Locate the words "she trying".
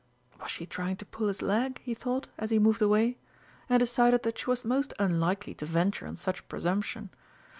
0.49-0.95